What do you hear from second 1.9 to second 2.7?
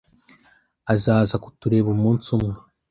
umunsi umwe.